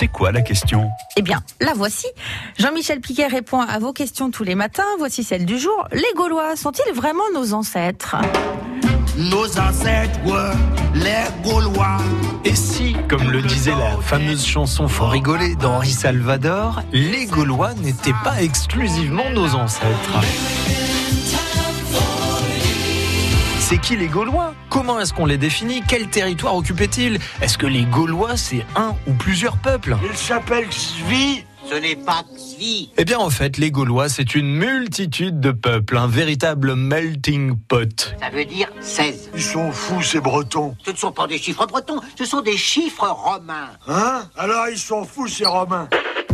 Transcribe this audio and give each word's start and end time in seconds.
C'est 0.00 0.08
quoi 0.08 0.32
la 0.32 0.40
question? 0.40 0.90
Eh 1.18 1.20
bien, 1.20 1.42
la 1.60 1.74
voici. 1.74 2.06
Jean-Michel 2.58 3.00
Piquet 3.00 3.26
répond 3.26 3.60
à 3.60 3.78
vos 3.78 3.92
questions 3.92 4.30
tous 4.30 4.44
les 4.44 4.54
matins. 4.54 4.82
Voici 4.96 5.22
celle 5.22 5.44
du 5.44 5.58
jour. 5.58 5.86
Les 5.92 6.02
Gaulois 6.16 6.56
sont-ils 6.56 6.94
vraiment 6.94 7.24
nos 7.34 7.52
ancêtres? 7.52 8.16
Nos 9.18 9.58
ancêtres, 9.58 10.18
ouais, 10.24 10.56
les 10.94 11.44
Gaulois. 11.46 11.98
Et 12.46 12.54
si, 12.54 12.96
comme 13.10 13.30
le 13.30 13.42
disait 13.42 13.74
la 13.78 14.00
fameuse 14.00 14.46
chanson 14.46 14.88
Faut 14.88 15.06
rigoler 15.06 15.54
d'Henri 15.56 15.90
Salvador, 15.90 16.80
les 16.92 17.26
Gaulois 17.26 17.74
n'étaient 17.74 18.16
pas 18.24 18.40
exclusivement 18.40 19.28
nos 19.34 19.54
ancêtres? 19.54 20.18
C'est 23.70 23.78
qui 23.78 23.94
les 23.94 24.08
Gaulois? 24.08 24.52
Comment 24.68 24.98
est-ce 24.98 25.14
qu'on 25.14 25.26
les 25.26 25.38
définit? 25.38 25.80
Quel 25.86 26.08
territoire 26.08 26.56
occupaient-ils 26.56 27.20
Est-ce 27.40 27.56
que 27.56 27.68
les 27.68 27.84
Gaulois, 27.84 28.36
c'est 28.36 28.66
un 28.74 28.96
ou 29.06 29.12
plusieurs 29.12 29.58
peuples? 29.58 29.96
Il 30.10 30.16
s'appelle 30.16 30.66
Svi. 30.72 31.44
Ce 31.70 31.76
n'est 31.76 31.94
pas 31.94 32.24
Xvi. 32.34 32.90
Eh 32.96 33.04
bien, 33.04 33.20
en 33.20 33.30
fait, 33.30 33.58
les 33.58 33.70
Gaulois, 33.70 34.08
c'est 34.08 34.34
une 34.34 34.56
multitude 34.56 35.38
de 35.38 35.52
peuples, 35.52 35.96
un 35.98 36.08
véritable 36.08 36.74
melting 36.74 37.56
pot. 37.56 38.16
Ça 38.20 38.30
veut 38.30 38.44
dire 38.44 38.68
16. 38.80 39.30
Ils 39.36 39.40
sont 39.40 39.70
fous, 39.70 40.02
ces 40.02 40.18
Bretons. 40.20 40.74
Ce 40.84 40.90
ne 40.90 40.96
sont 40.96 41.12
pas 41.12 41.28
des 41.28 41.38
chiffres 41.38 41.66
bretons, 41.66 42.00
ce 42.18 42.24
sont 42.24 42.40
des 42.40 42.56
chiffres 42.56 43.06
romains. 43.06 43.70
Hein? 43.86 44.22
Alors, 44.36 44.66
ils 44.68 44.78
sont 44.78 45.04
fous, 45.04 45.28
ces 45.28 45.46
Romains. 45.46 45.88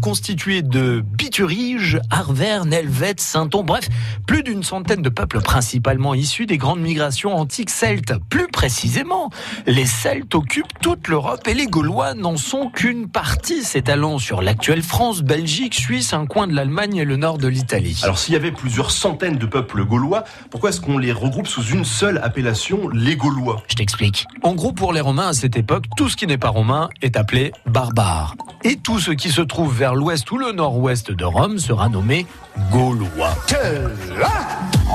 Constitué 0.00 0.62
de 0.62 1.04
Biturige, 1.04 2.00
Arverne, 2.10 2.72
Helvète, 2.72 3.20
Sainton, 3.20 3.62
bref, 3.62 3.88
plus 4.26 4.42
d'une 4.42 4.62
centaine 4.62 5.02
de 5.02 5.08
peuples 5.08 5.40
principalement 5.40 6.14
issus 6.14 6.46
des 6.46 6.58
grandes 6.58 6.80
migrations 6.80 7.36
antiques 7.36 7.70
celtes. 7.70 8.14
Plus 8.28 8.48
précisément, 8.48 9.30
les 9.66 9.86
Celtes 9.86 10.34
occupent 10.34 10.78
toute 10.80 11.08
l'Europe 11.08 11.46
et 11.46 11.54
les 11.54 11.66
Gaulois 11.66 12.14
n'en 12.14 12.36
sont 12.36 12.70
qu'une 12.70 13.08
partie, 13.08 13.62
s'étalant 13.62 14.18
sur 14.18 14.42
l'actuelle 14.42 14.82
France, 14.82 15.22
Belgique, 15.22 15.74
Suisse, 15.74 16.12
un 16.12 16.26
coin 16.26 16.46
de 16.46 16.54
l'Allemagne 16.54 16.96
et 16.96 17.04
le 17.04 17.16
nord 17.16 17.38
de 17.38 17.48
l'Italie. 17.48 18.00
Alors 18.02 18.18
s'il 18.18 18.34
y 18.34 18.36
avait 18.36 18.52
plusieurs 18.52 18.90
centaines 18.90 19.36
de 19.36 19.46
peuples 19.46 19.84
gaulois, 19.84 20.24
pourquoi 20.50 20.70
est-ce 20.70 20.80
qu'on 20.80 20.98
les 20.98 21.12
regroupe 21.12 21.46
sous 21.46 21.64
une 21.64 21.84
seule 21.84 22.18
appellation, 22.18 22.88
les 22.88 23.16
Gaulois? 23.16 23.62
Je 23.68 23.74
t'explique. 23.74 24.26
En 24.42 24.54
gros, 24.54 24.72
pour 24.72 24.92
les 24.92 25.00
Romains 25.00 25.28
à 25.28 25.32
cette 25.32 25.56
époque, 25.56 25.84
tout 25.96 26.08
ce 26.08 26.16
qui 26.16 26.26
n'est 26.26 26.38
pas 26.38 26.48
romain 26.48 26.88
est 27.02 27.16
appelé 27.16 27.52
barbare. 27.66 28.34
Et 28.64 28.76
tout 28.76 28.98
ce 28.98 29.10
qui 29.10 29.30
se 29.30 29.40
trouve 29.40 29.76
vers 29.76 29.89
l'ouest 29.94 30.30
ou 30.30 30.38
le 30.38 30.52
nord-ouest 30.52 31.10
de 31.10 31.24
Rome 31.24 31.58
sera 31.58 31.88
nommé 31.88 32.26
gaulois. 32.70 33.34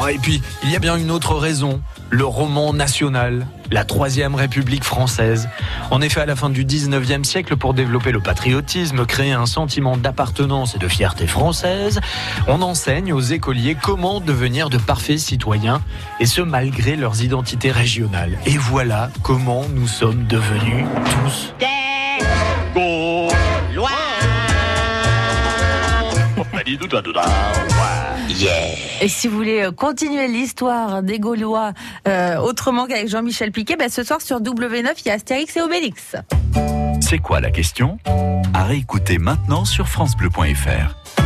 Oh, 0.00 0.08
et 0.08 0.18
puis, 0.18 0.42
il 0.62 0.70
y 0.70 0.76
a 0.76 0.78
bien 0.78 0.96
une 0.96 1.10
autre 1.10 1.34
raison. 1.34 1.80
Le 2.10 2.24
roman 2.24 2.72
national, 2.72 3.46
la 3.70 3.84
Troisième 3.84 4.34
République 4.34 4.84
française. 4.84 5.48
En 5.90 6.00
effet, 6.00 6.20
à 6.20 6.26
la 6.26 6.36
fin 6.36 6.50
du 6.50 6.64
19e 6.64 7.24
siècle, 7.24 7.56
pour 7.56 7.74
développer 7.74 8.12
le 8.12 8.20
patriotisme, 8.20 9.06
créer 9.06 9.32
un 9.32 9.46
sentiment 9.46 9.96
d'appartenance 9.96 10.74
et 10.74 10.78
de 10.78 10.88
fierté 10.88 11.26
française, 11.26 12.00
on 12.46 12.62
enseigne 12.62 13.12
aux 13.12 13.20
écoliers 13.20 13.76
comment 13.80 14.20
devenir 14.20 14.68
de 14.68 14.78
parfaits 14.78 15.18
citoyens, 15.18 15.80
et 16.20 16.26
ce 16.26 16.40
malgré 16.40 16.96
leurs 16.96 17.22
identités 17.22 17.70
régionales. 17.70 18.38
Et 18.46 18.58
voilà 18.58 19.10
comment 19.22 19.64
nous 19.74 19.88
sommes 19.88 20.26
devenus 20.26 20.84
tous 21.22 21.54
Et 29.00 29.08
si 29.08 29.28
vous 29.28 29.36
voulez 29.36 29.62
euh, 29.62 29.70
continuer 29.70 30.28
l'histoire 30.28 31.02
des 31.02 31.18
Gaulois 31.18 31.72
euh, 32.08 32.36
autrement 32.38 32.86
qu'avec 32.86 33.08
Jean-Michel 33.08 33.52
Piquet, 33.52 33.76
ben, 33.76 33.88
ce 33.88 34.02
soir 34.02 34.20
sur 34.20 34.40
W9, 34.40 34.92
il 35.04 35.08
y 35.08 35.10
a 35.10 35.14
Astérix 35.14 35.56
et 35.56 35.62
Obélix. 35.62 36.16
C'est 37.00 37.18
quoi 37.18 37.40
la 37.40 37.50
question? 37.50 37.98
À 38.54 38.64
réécouter 38.64 39.18
maintenant 39.18 39.64
sur 39.64 39.88
FranceBleu.fr. 39.88 41.23